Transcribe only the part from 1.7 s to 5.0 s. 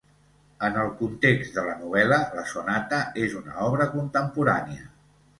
novel·la, la sonata és una obra contemporània.